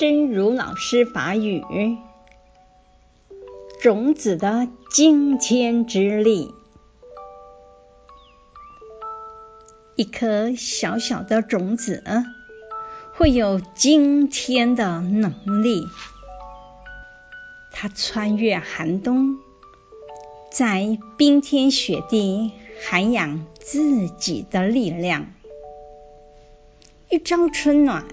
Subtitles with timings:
[0.00, 1.60] 真如老师法语：
[3.80, 6.54] 种子的惊天之力。
[9.96, 12.04] 一颗小小的种子，
[13.14, 15.88] 会有惊天的能力。
[17.72, 19.40] 它穿越寒冬，
[20.52, 22.52] 在冰天雪地
[22.88, 25.26] 涵养自己的力量。
[27.10, 28.06] 一朝春暖，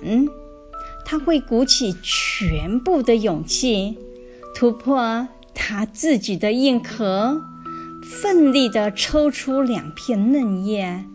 [1.06, 3.98] 他会鼓起全部的勇气，
[4.56, 7.42] 突破他自己的硬壳，
[8.04, 11.06] 奋力地抽出两片嫩叶，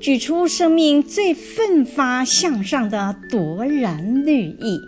[0.00, 4.80] 举出生命最奋发向上的夺然绿意。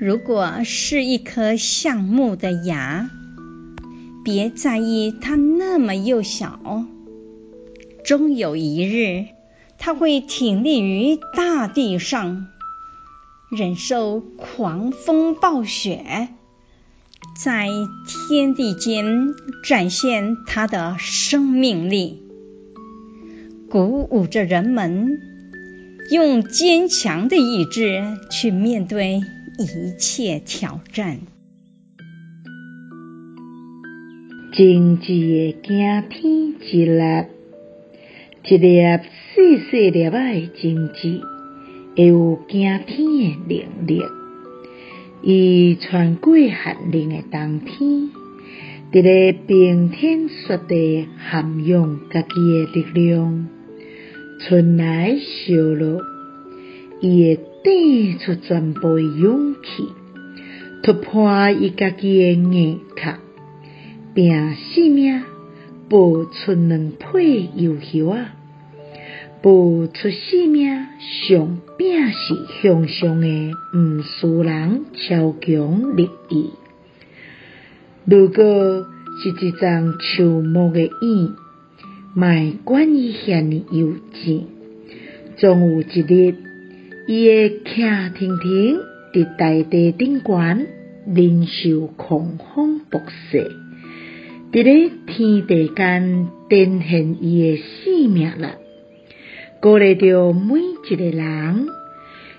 [0.00, 3.10] 如果是一颗橡木的芽，
[4.24, 6.86] 别在意它那么幼小，
[8.02, 9.26] 终有一日，
[9.82, 12.48] 它会挺立于大地上，
[13.50, 16.28] 忍受狂风暴雪，
[17.34, 17.68] 在
[18.06, 22.22] 天地间展现它的生命力，
[23.70, 25.18] 鼓舞着人们，
[26.10, 29.22] 用坚强的意志去面对
[29.58, 31.20] 一切挑战。
[34.52, 37.39] 种子的惊天之力。
[38.50, 38.80] 一粒
[39.32, 41.20] 细细粒仔的种子，
[41.96, 44.02] 会有惊天的能力。
[45.22, 48.10] 伊穿过寒冷的冬天，
[48.90, 53.46] 伫咧冰天雪地涵养家己的力量。
[54.40, 56.02] 春来烧落，
[57.00, 59.86] 伊会带出全部的勇气，
[60.82, 63.12] 突破伊家己的硬壳，
[64.12, 65.22] 拼性命。
[65.88, 68.26] 孵出两批幼苗仔，
[69.42, 70.68] 不出性命，
[71.00, 76.50] 上拼是向上的，毋输人超强力意。
[78.04, 78.86] 如果
[79.22, 80.90] 是一丛树木的叶，
[82.14, 84.42] 莫管伊遐尼幼稚，
[85.38, 86.34] 总有一日，
[87.08, 88.78] 伊会徛挺挺
[89.14, 90.66] 伫大地顶悬，
[91.06, 93.00] 忍受狂风暴
[93.30, 93.50] 雪。
[94.52, 98.56] 伫咧天地间展现伊的生命啦，
[99.60, 101.68] 鼓励着每一个人，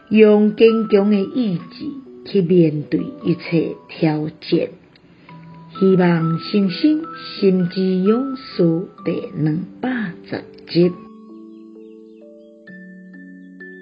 [0.10, 1.86] 用坚强的意志
[2.26, 4.70] 去面对一切挑战。
[5.80, 7.04] 希望新生
[7.40, 10.92] 心之勇士第两百十集。